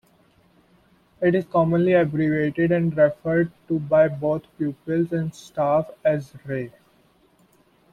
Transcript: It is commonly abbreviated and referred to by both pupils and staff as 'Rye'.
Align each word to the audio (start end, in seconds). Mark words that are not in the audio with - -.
It 1.21 1.35
is 1.35 1.45
commonly 1.45 1.93
abbreviated 1.93 2.71
and 2.71 2.97
referred 2.97 3.51
to 3.67 3.77
by 3.77 4.07
both 4.07 4.41
pupils 4.57 5.11
and 5.13 5.31
staff 5.31 5.91
as 6.03 6.33
'Rye'. 6.43 6.71